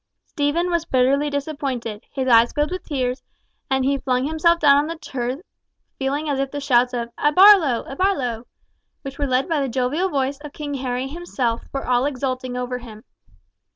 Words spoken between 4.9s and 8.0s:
turf feeling as if the shouts of "A Barlow! a